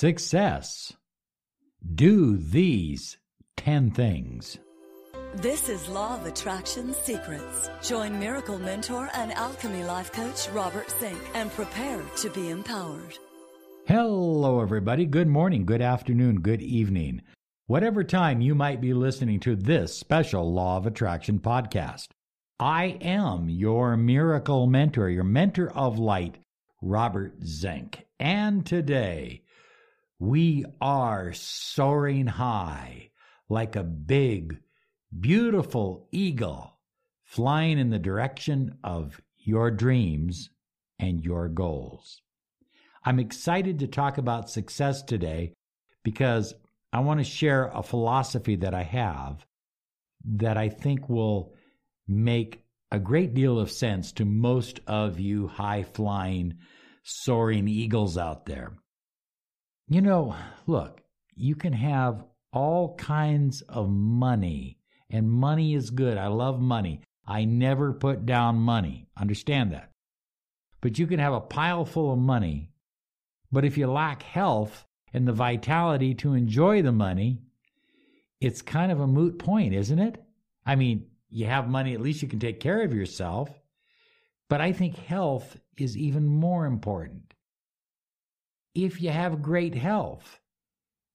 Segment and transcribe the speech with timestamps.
[0.00, 0.94] Success.
[1.94, 3.18] Do these
[3.58, 4.56] 10 things.
[5.34, 7.68] This is Law of Attraction Secrets.
[7.82, 13.18] Join Miracle Mentor and Alchemy Life Coach Robert Zink and prepare to be empowered.
[13.86, 15.04] Hello, everybody.
[15.04, 17.20] Good morning, good afternoon, good evening.
[17.66, 22.08] Whatever time you might be listening to this special Law of Attraction podcast,
[22.58, 26.38] I am your miracle mentor, your mentor of light,
[26.80, 28.06] Robert Zink.
[28.18, 29.42] And today,
[30.20, 33.10] we are soaring high
[33.48, 34.58] like a big,
[35.18, 36.78] beautiful eagle
[37.24, 40.50] flying in the direction of your dreams
[40.98, 42.20] and your goals.
[43.02, 45.54] I'm excited to talk about success today
[46.04, 46.52] because
[46.92, 49.46] I want to share a philosophy that I have
[50.36, 51.54] that I think will
[52.06, 52.62] make
[52.92, 56.58] a great deal of sense to most of you high flying,
[57.04, 58.74] soaring eagles out there.
[59.92, 60.36] You know,
[60.68, 61.02] look,
[61.34, 62.22] you can have
[62.52, 64.78] all kinds of money,
[65.10, 66.16] and money is good.
[66.16, 67.00] I love money.
[67.26, 69.08] I never put down money.
[69.16, 69.90] Understand that.
[70.80, 72.70] But you can have a pile full of money,
[73.50, 77.42] but if you lack health and the vitality to enjoy the money,
[78.40, 80.22] it's kind of a moot point, isn't it?
[80.64, 83.50] I mean, you have money, at least you can take care of yourself.
[84.48, 87.29] But I think health is even more important.
[88.74, 90.40] If you have great health,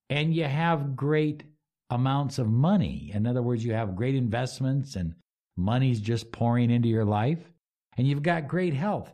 [0.09, 1.43] and you have great
[1.89, 3.11] amounts of money.
[3.13, 5.13] In other words, you have great investments and
[5.55, 7.51] money's just pouring into your life,
[7.97, 9.13] and you've got great health,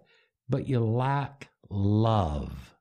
[0.50, 2.75] but you lack love.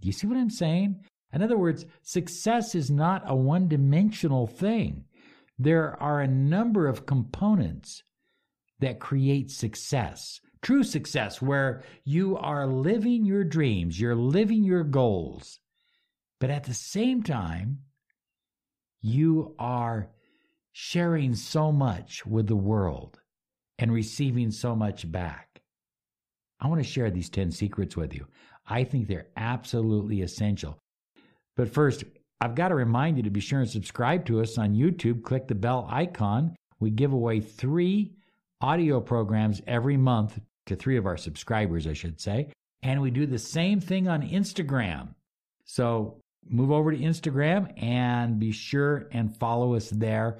[0.00, 1.04] Do you see what I'm saying?
[1.32, 5.04] In other words, success is not a one dimensional thing.
[5.58, 8.02] There are a number of components
[8.80, 10.40] that create success.
[10.62, 15.58] True success, where you are living your dreams, you're living your goals,
[16.38, 17.78] but at the same time,
[19.00, 20.08] you are
[20.70, 23.20] sharing so much with the world
[23.78, 25.60] and receiving so much back.
[26.60, 28.26] I want to share these 10 secrets with you.
[28.64, 30.78] I think they're absolutely essential.
[31.56, 32.04] But first,
[32.40, 35.24] I've got to remind you to be sure and subscribe to us on YouTube.
[35.24, 36.54] Click the bell icon.
[36.78, 38.14] We give away three
[38.60, 42.48] audio programs every month to three of our subscribers, I should say.
[42.82, 45.14] And we do the same thing on Instagram.
[45.64, 50.38] So move over to Instagram and be sure and follow us there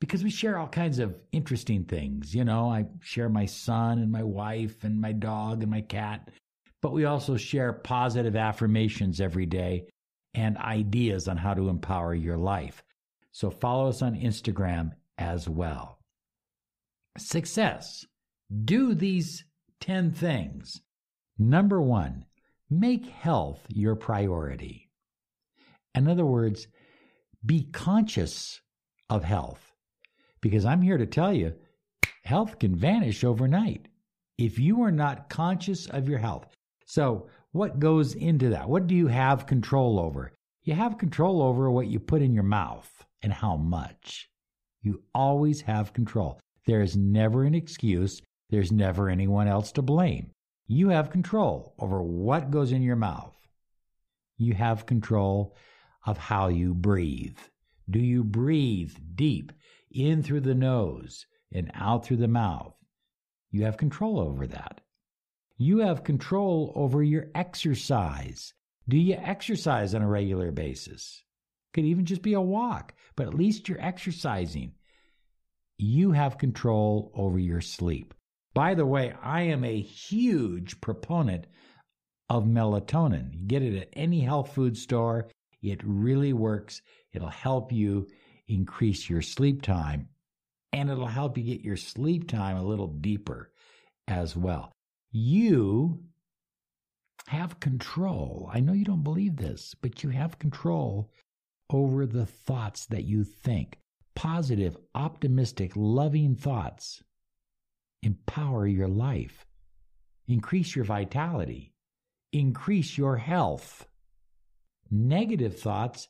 [0.00, 2.34] because we share all kinds of interesting things.
[2.34, 6.30] You know, I share my son and my wife and my dog and my cat,
[6.82, 9.86] but we also share positive affirmations every day
[10.34, 12.82] and ideas on how to empower your life.
[13.32, 15.98] So follow us on Instagram as well.
[17.16, 18.04] Success.
[18.64, 19.44] Do these
[19.80, 20.80] 10 things.
[21.38, 22.24] Number one,
[22.70, 24.90] make health your priority.
[25.94, 26.66] In other words,
[27.44, 28.60] be conscious
[29.10, 29.72] of health.
[30.40, 31.54] Because I'm here to tell you,
[32.24, 33.88] health can vanish overnight
[34.38, 36.54] if you are not conscious of your health.
[36.86, 38.68] So, what goes into that?
[38.68, 40.32] What do you have control over?
[40.64, 42.90] You have control over what you put in your mouth
[43.22, 44.28] and how much.
[44.82, 46.40] You always have control.
[46.66, 48.20] There is never an excuse.
[48.54, 50.30] There's never anyone else to blame.
[50.68, 53.34] You have control over what goes in your mouth.
[54.38, 55.56] You have control
[56.06, 57.40] of how you breathe.
[57.90, 59.50] Do you breathe deep
[59.90, 62.76] in through the nose and out through the mouth?
[63.50, 64.82] You have control over that.
[65.56, 68.54] You have control over your exercise.
[68.88, 71.24] Do you exercise on a regular basis?
[71.72, 74.74] Could even just be a walk, but at least you're exercising.
[75.76, 78.14] You have control over your sleep.
[78.54, 81.48] By the way, I am a huge proponent
[82.30, 83.34] of melatonin.
[83.34, 85.28] You get it at any health food store.
[85.60, 86.80] It really works.
[87.12, 88.06] It'll help you
[88.46, 90.08] increase your sleep time
[90.72, 93.50] and it'll help you get your sleep time a little deeper
[94.06, 94.72] as well.
[95.10, 96.04] You
[97.26, 98.50] have control.
[98.52, 101.10] I know you don't believe this, but you have control
[101.70, 103.78] over the thoughts that you think.
[104.14, 107.02] Positive, optimistic, loving thoughts
[108.04, 109.46] empower your life,
[110.26, 111.72] increase your vitality,
[112.32, 113.86] increase your health.
[114.90, 116.08] Negative thoughts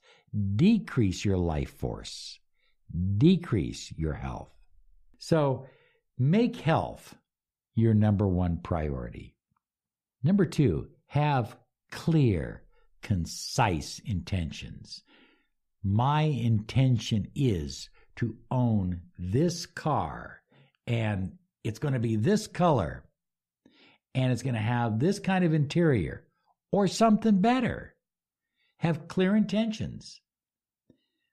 [0.57, 2.39] decrease your life force,
[3.17, 4.51] decrease your health.
[5.19, 5.67] So
[6.19, 7.15] make health
[7.75, 9.37] your number one priority.
[10.23, 11.57] Number two, have
[11.91, 12.63] clear,
[13.03, 15.03] concise intentions.
[15.83, 20.41] My intention is to own this car
[20.87, 21.33] and
[21.65, 23.03] it's going to be this color
[24.15, 26.25] and it's going to have this kind of interior
[26.71, 27.95] or something better.
[28.79, 30.21] Have clear intentions.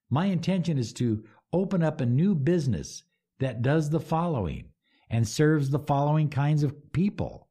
[0.09, 3.03] My intention is to open up a new business
[3.39, 4.69] that does the following
[5.09, 7.49] and serves the following kinds of people.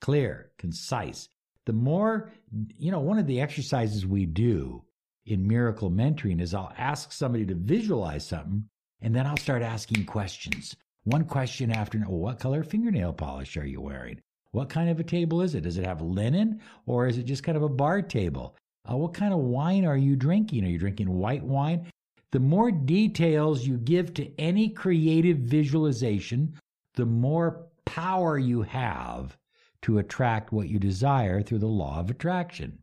[0.00, 1.28] Clear, concise.
[1.66, 2.30] The more,
[2.78, 4.84] you know, one of the exercises we do
[5.26, 8.68] in miracle mentoring is I'll ask somebody to visualize something
[9.00, 10.76] and then I'll start asking questions.
[11.08, 12.12] One question after another.
[12.12, 14.20] What color fingernail polish are you wearing?
[14.50, 15.62] What kind of a table is it?
[15.62, 18.54] Does it have linen or is it just kind of a bar table?
[18.84, 20.66] Uh, what kind of wine are you drinking?
[20.66, 21.90] Are you drinking white wine?
[22.32, 26.54] The more details you give to any creative visualization,
[26.92, 29.38] the more power you have
[29.82, 32.80] to attract what you desire through the law of attraction.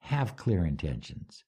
[0.00, 1.44] Have clear intentions.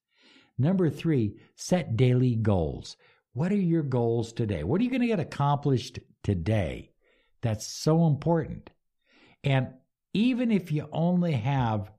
[0.57, 2.97] Number three, set daily goals.
[3.33, 4.65] What are your goals today?
[4.65, 6.91] What are you going to get accomplished today?
[7.43, 8.71] That's so important.
[9.45, 9.69] And
[10.13, 11.93] even if you only have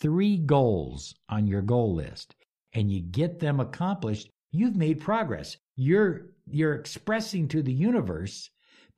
[0.00, 2.36] three goals on your goal list
[2.72, 5.56] and you get them accomplished, you've made progress.
[5.74, 8.48] You're, you're expressing to the universe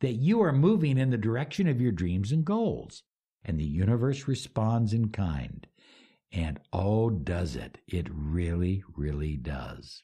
[0.00, 3.02] that you are moving in the direction of your dreams and goals.
[3.44, 5.66] And the universe responds in kind.
[6.32, 7.78] And oh, does it?
[7.86, 10.02] It really, really does.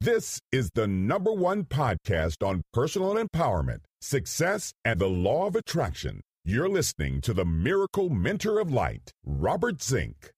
[0.00, 6.20] This is the number one podcast on personal empowerment, success, and the law of attraction.
[6.44, 10.32] You're listening to the Miracle Mentor of Light, Robert Zink.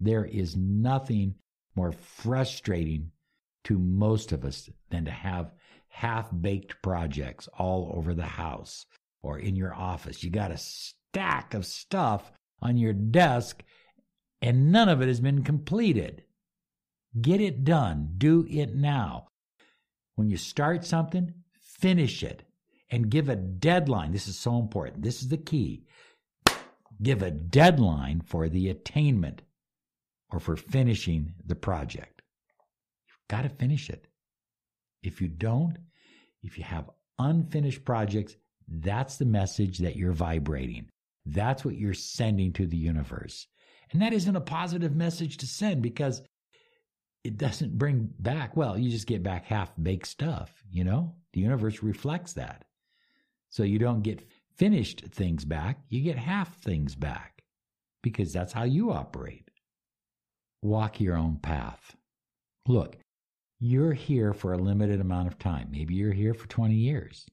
[0.00, 1.36] There is nothing
[1.76, 3.12] more frustrating
[3.64, 5.52] to most of us than to have
[5.88, 8.86] half baked projects all over the house
[9.22, 10.22] or in your office.
[10.22, 13.62] You got a stack of stuff on your desk
[14.42, 16.24] and none of it has been completed.
[17.20, 18.14] Get it done.
[18.16, 19.28] Do it now.
[20.14, 22.44] When you start something, finish it
[22.90, 24.12] and give a deadline.
[24.12, 25.02] This is so important.
[25.02, 25.84] This is the key.
[27.02, 29.42] Give a deadline for the attainment
[30.30, 32.19] or for finishing the project.
[33.30, 34.08] Got to finish it.
[35.04, 35.78] If you don't,
[36.42, 38.34] if you have unfinished projects,
[38.66, 40.88] that's the message that you're vibrating.
[41.24, 43.46] That's what you're sending to the universe.
[43.92, 46.22] And that isn't a positive message to send because
[47.22, 51.14] it doesn't bring back, well, you just get back half baked stuff, you know?
[51.32, 52.64] The universe reflects that.
[53.50, 57.44] So you don't get finished things back, you get half things back
[58.02, 59.48] because that's how you operate.
[60.62, 61.94] Walk your own path.
[62.66, 62.96] Look,
[63.60, 65.68] you're here for a limited amount of time.
[65.70, 67.26] Maybe you're here for 20 years.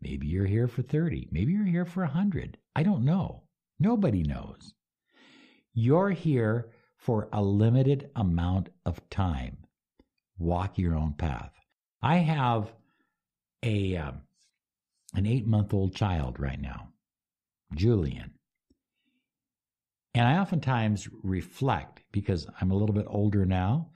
[0.00, 1.28] Maybe you're here for 30.
[1.30, 2.58] Maybe you're here for 100.
[2.74, 3.44] I don't know.
[3.78, 4.74] Nobody knows.
[5.72, 9.58] You're here for a limited amount of time.
[10.38, 11.52] Walk your own path.
[12.02, 12.72] I have
[13.62, 14.22] a um,
[15.14, 16.88] an eight month old child right now,
[17.74, 18.32] Julian.
[20.14, 23.90] And I oftentimes reflect because I'm a little bit older now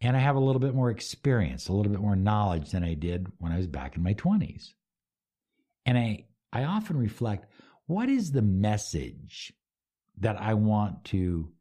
[0.00, 2.94] and I have a little bit more experience, a little bit more knowledge than I
[2.94, 4.72] did when I was back in my 20s.
[5.86, 7.46] And I, I often reflect
[7.86, 9.52] what is the message
[10.18, 11.52] that I want to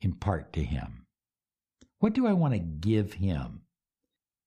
[0.00, 1.06] impart to him?
[1.98, 3.62] What do I want to give him?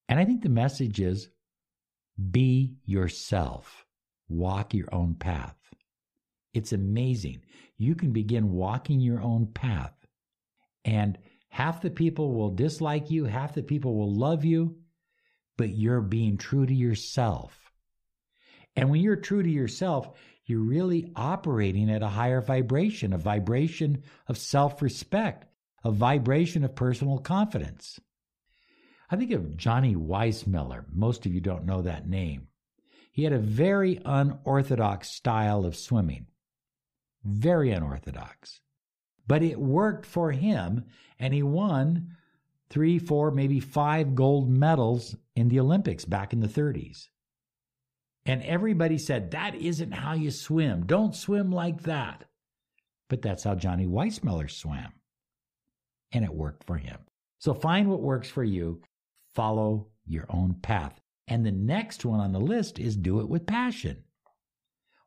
[0.07, 1.29] And I think the message is
[2.31, 3.85] be yourself,
[4.27, 5.55] walk your own path.
[6.53, 7.41] It's amazing.
[7.77, 9.93] You can begin walking your own path,
[10.83, 11.17] and
[11.49, 14.77] half the people will dislike you, half the people will love you,
[15.57, 17.71] but you're being true to yourself.
[18.75, 24.03] And when you're true to yourself, you're really operating at a higher vibration, a vibration
[24.27, 25.45] of self respect,
[25.83, 27.99] a vibration of personal confidence.
[29.11, 30.85] I think of Johnny Weissmuller.
[30.93, 32.47] Most of you don't know that name.
[33.11, 36.27] He had a very unorthodox style of swimming.
[37.23, 38.61] Very unorthodox.
[39.29, 40.85] But it worked for him,
[41.19, 42.15] and he won
[42.71, 47.09] three, four, maybe five gold medals in the Olympics back in the 30s.
[48.25, 50.87] And everybody said, that isn't how you swim.
[50.87, 52.25] Don't swim like that.
[53.07, 54.93] But that's how Johnny Weissmuller swam.
[56.11, 56.97] And it worked for him.
[57.37, 58.81] So find what works for you,
[59.35, 60.99] follow your own path.
[61.27, 64.03] And the next one on the list is do it with passion.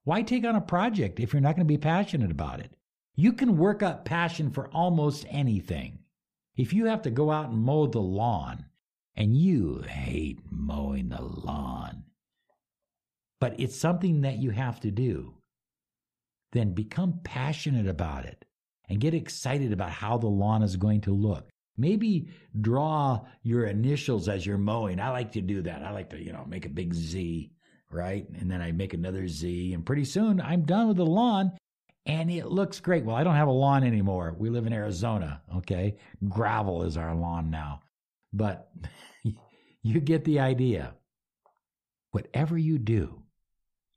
[0.05, 2.77] Why take on a project if you're not going to be passionate about it?
[3.15, 5.99] You can work up passion for almost anything.
[6.57, 8.67] If you have to go out and mow the lawn
[9.17, 12.05] and you hate mowing the lawn,
[13.41, 15.35] but it's something that you have to do,
[16.53, 18.45] then become passionate about it
[18.89, 21.49] and get excited about how the lawn is going to look.
[21.77, 22.29] Maybe
[22.61, 25.01] draw your initials as you're mowing.
[25.01, 25.83] I like to do that.
[25.83, 27.51] I like to, you know, make a big Z,
[27.91, 28.27] right?
[28.39, 29.73] And then I make another Z.
[29.73, 31.53] And pretty soon I'm done with the lawn
[32.07, 33.05] and it looks great.
[33.05, 34.35] Well, I don't have a lawn anymore.
[34.37, 35.97] We live in Arizona, okay?
[36.29, 37.81] Gravel is our lawn now.
[38.33, 38.71] But
[39.83, 40.95] you get the idea.
[42.11, 43.23] Whatever you do,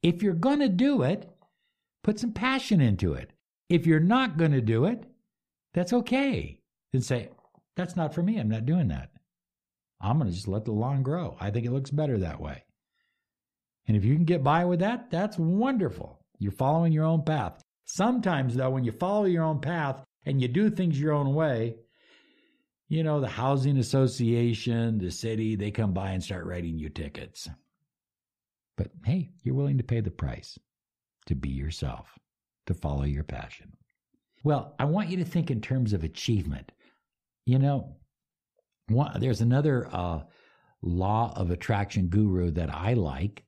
[0.02, 1.30] if you're going to do it,
[2.04, 3.32] put some passion into it.
[3.70, 5.04] If you're not going to do it,
[5.74, 6.60] that's okay.
[6.94, 7.30] Then say,
[7.76, 8.38] that's not for me.
[8.38, 9.10] I'm not doing that.
[10.00, 11.36] I'm going to just let the lawn grow.
[11.40, 12.64] I think it looks better that way.
[13.88, 16.20] And if you can get by with that, that's wonderful.
[16.40, 17.65] You're following your own path.
[17.86, 21.75] Sometimes, though, when you follow your own path and you do things your own way,
[22.89, 27.50] you know, the housing association, the city, they come by and start writing you tickets.
[28.77, 30.60] But hey, you're willing to pay the price
[31.27, 32.18] to be yourself,
[32.68, 33.74] to follow your passion.
[34.44, 36.72] Well, I want you to think in terms of achievement.
[37.46, 37.96] You know,
[38.88, 40.22] one, there's another uh,
[40.82, 43.44] law of attraction guru that I like.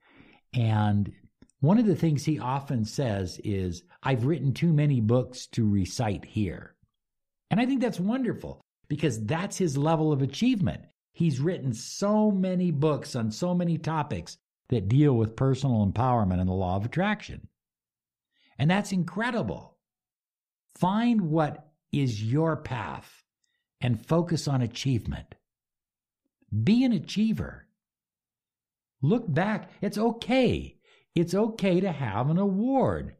[0.53, 1.11] And
[1.59, 6.23] one of the things he often says is, I've written too many books to recite
[6.23, 6.77] here.
[7.51, 10.85] And I think that's wonderful because that's his level of achievement.
[11.11, 14.37] He's written so many books on so many topics
[14.69, 17.49] that deal with personal empowerment and the law of attraction.
[18.57, 19.75] And that's incredible.
[20.79, 23.25] Find what is your path
[23.81, 25.35] and focus on achievement.
[26.63, 27.67] Be an achiever.
[29.01, 29.69] Look back.
[29.81, 30.77] It's okay.
[31.13, 33.16] It's okay to have an award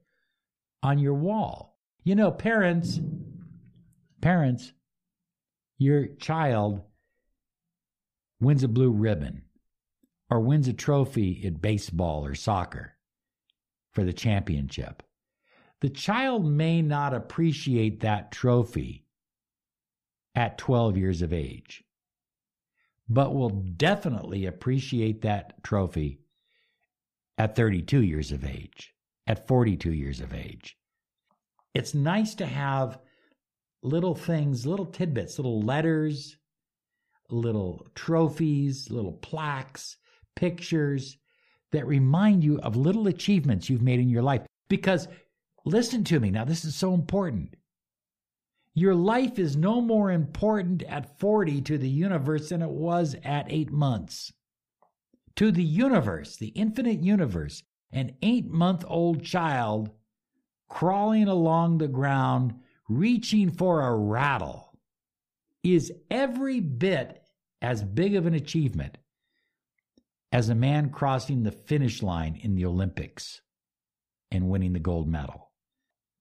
[0.84, 1.78] on your wall.
[2.04, 3.00] You know, parents,
[4.22, 4.72] parents,
[5.78, 6.82] your child
[8.40, 9.44] wins a blue ribbon
[10.30, 12.96] or wins a trophy at baseball or soccer
[13.92, 15.04] for the championship,
[15.82, 19.06] the child may not appreciate that trophy
[20.36, 21.84] at 12 years of age,
[23.10, 26.20] but will definitely appreciate that trophy
[27.38, 28.94] at 32 years of age,
[29.28, 30.78] at 42 years of age.
[31.74, 33.00] It's nice to have
[33.84, 36.38] little things, little tidbits, little letters,
[37.30, 39.98] little trophies, little plaques,
[40.36, 41.18] pictures
[41.72, 44.42] that remind you of little achievements you've made in your life.
[44.70, 45.08] Because
[45.66, 47.56] listen to me now, this is so important.
[48.74, 53.52] Your life is no more important at 40 to the universe than it was at
[53.52, 54.32] eight months.
[55.38, 59.90] To the universe, the infinite universe, an eight month old child
[60.70, 62.54] crawling along the ground
[62.90, 64.78] reaching for a rattle
[65.64, 67.24] is every bit
[67.62, 68.98] as big of an achievement
[70.32, 73.42] as a man crossing the finish line in the Olympics
[74.32, 75.52] and winning the gold medal.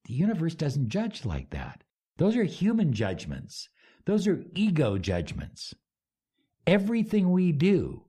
[0.05, 1.83] The universe doesn't judge like that.
[2.17, 3.69] Those are human judgments,
[4.05, 5.73] those are ego judgments.
[6.65, 8.05] Everything we do,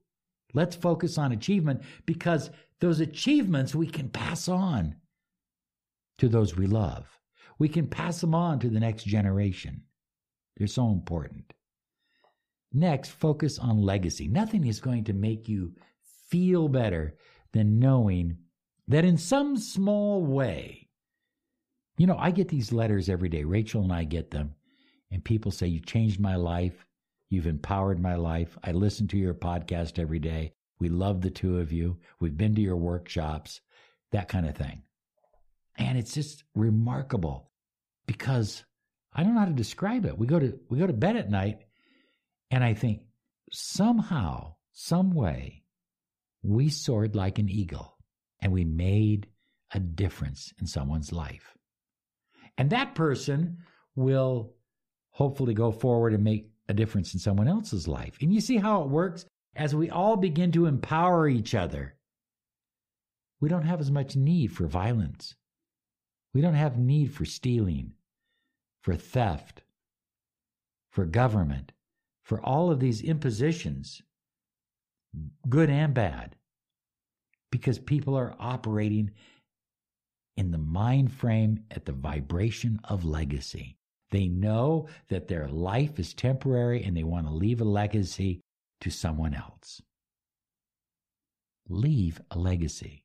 [0.55, 4.97] let's focus on achievement because those achievements we can pass on
[6.19, 7.19] to those we love
[7.59, 9.83] we can pass them on to the next generation.
[10.57, 11.53] They're so important.
[12.73, 14.29] Next, focus on legacy.
[14.29, 15.73] Nothing is going to make you
[16.31, 17.17] feel better
[17.53, 18.37] than knowing
[18.87, 20.89] that in some small way,
[21.97, 23.45] you know, I get these letters every day.
[23.45, 24.55] Rachel and I get them,
[25.11, 26.87] and people say, You changed my life.
[27.31, 28.57] You've empowered my life.
[28.63, 30.53] I listen to your podcast every day.
[30.79, 31.99] We love the two of you.
[32.21, 33.61] We've been to your workshops,
[34.13, 34.83] that kind of thing.
[35.77, 37.51] And it's just remarkable
[38.07, 38.65] because
[39.13, 40.19] I don't know how to describe it.
[40.19, 41.61] We go to we go to bed at night
[42.51, 43.03] and I think
[43.53, 45.65] somehow, some way,
[46.43, 47.97] we soared like an eagle
[48.41, 49.29] and we made
[49.73, 51.55] a difference in someone's life.
[52.57, 53.59] And that person
[53.95, 54.55] will
[55.11, 58.17] hopefully go forward and make a difference in someone else's life.
[58.21, 59.25] And you see how it works
[59.55, 61.97] as we all begin to empower each other.
[63.41, 65.35] We don't have as much need for violence.
[66.35, 67.95] We don't have need for stealing
[68.89, 69.63] for theft,
[70.91, 71.73] for government,
[72.23, 74.01] for all of these impositions,
[75.49, 76.37] good and bad,
[77.51, 79.11] because people are operating
[80.39, 83.77] in the mind frame at the vibration of legacy.
[84.11, 88.41] They know that their life is temporary and they want to leave a legacy
[88.81, 89.83] to someone else.
[91.69, 93.05] Leave a legacy.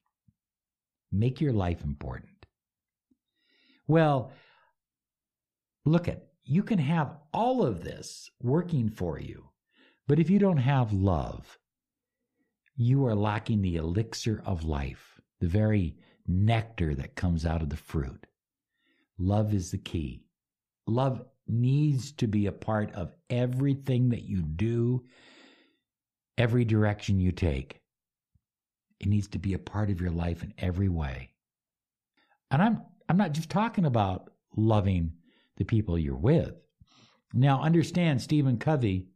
[1.11, 2.45] Make your life important.
[3.87, 4.31] Well,
[5.85, 9.49] Look at you can have all of this working for you,
[10.07, 11.59] but if you don't have love,
[12.75, 17.77] you are lacking the elixir of life, the very nectar that comes out of the
[17.77, 18.25] fruit.
[19.17, 20.23] Love is the key.
[20.87, 25.03] Love needs to be a part of everything that you do,
[26.37, 27.79] every direction you take.
[28.99, 31.31] It needs to be a part of your life in every way.
[32.51, 35.13] And I'm I'm not just talking about loving
[35.57, 36.53] the people you're with.
[37.33, 39.07] Now understand Stephen Covey,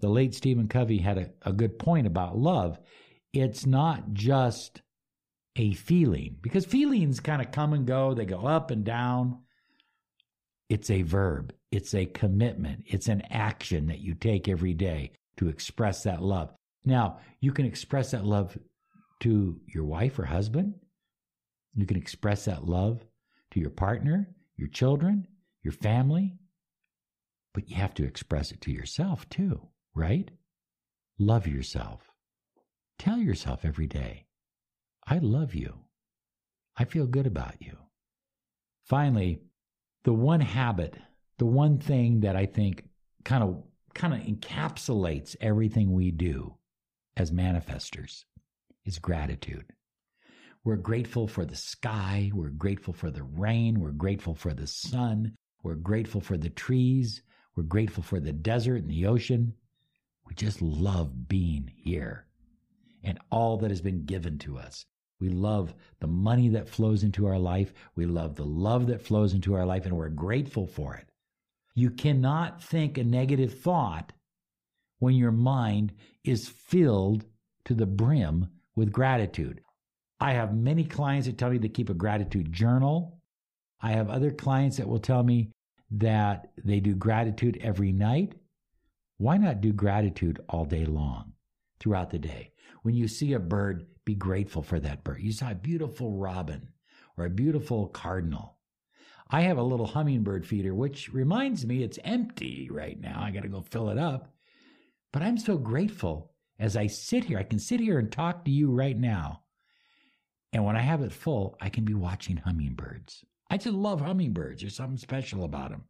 [0.00, 2.78] the late Stephen Covey had a, a good point about love.
[3.32, 4.82] It's not just
[5.56, 9.38] a feeling because feelings kind of come and go, they go up and down.
[10.68, 15.48] It's a verb, it's a commitment, it's an action that you take every day to
[15.48, 16.52] express that love.
[16.84, 18.56] Now, you can express that love
[19.20, 20.74] to your wife or husband.
[21.74, 23.04] You can express that love
[23.52, 25.26] to your partner, your children,
[25.62, 26.34] your family.
[27.52, 30.30] But you have to express it to yourself too, right?
[31.18, 32.10] Love yourself.
[32.98, 34.26] Tell yourself every day,
[35.06, 35.84] I love you.
[36.76, 37.76] I feel good about you.
[38.84, 39.40] Finally,
[40.04, 40.96] the one habit,
[41.38, 42.84] the one thing that I think
[43.24, 43.62] kind of
[43.94, 46.56] kind of encapsulates everything we do
[47.16, 48.24] as manifestors
[48.84, 49.64] is gratitude.
[50.64, 55.36] We're grateful for the sky, we're grateful for the rain, we're grateful for the sun,
[55.62, 57.22] we're grateful for the trees,
[57.54, 59.54] we're grateful for the desert and the ocean.
[60.26, 62.26] We just love being here
[63.02, 64.86] and all that has been given to us.
[65.20, 67.72] We love the money that flows into our life.
[67.94, 71.06] We love the love that flows into our life, and we're grateful for it.
[71.74, 74.12] You cannot think a negative thought
[74.98, 77.24] when your mind is filled
[77.64, 79.60] to the brim with gratitude.
[80.20, 83.18] I have many clients that tell me they keep a gratitude journal.
[83.80, 85.50] I have other clients that will tell me
[85.90, 88.34] that they do gratitude every night.
[89.18, 91.32] Why not do gratitude all day long
[91.80, 92.52] throughout the day?
[92.82, 95.22] When you see a bird, be grateful for that bird.
[95.22, 96.68] You saw a beautiful robin
[97.16, 98.53] or a beautiful cardinal.
[99.34, 103.20] I have a little hummingbird feeder, which reminds me it's empty right now.
[103.20, 104.32] I got to go fill it up.
[105.12, 107.40] But I'm so grateful as I sit here.
[107.40, 109.40] I can sit here and talk to you right now.
[110.52, 113.24] And when I have it full, I can be watching hummingbirds.
[113.50, 114.60] I just love hummingbirds.
[114.60, 115.82] There's something special about them.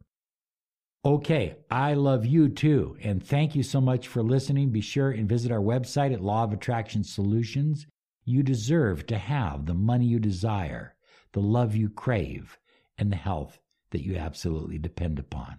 [1.05, 2.97] Okay, I love you too.
[2.99, 4.71] And thank you so much for listening.
[4.71, 7.85] Be sure and visit our website at Law of Attraction Solutions.
[8.23, 10.95] You deserve to have the money you desire,
[11.33, 12.57] the love you crave,
[12.97, 13.59] and the health
[13.91, 15.57] that you absolutely depend upon.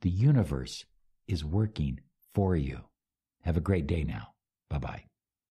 [0.00, 0.84] The universe
[1.26, 2.00] is working
[2.34, 2.80] for you.
[3.42, 4.34] Have a great day now.
[4.68, 5.09] Bye bye.